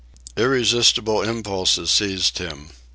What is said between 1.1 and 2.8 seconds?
impulses seized him.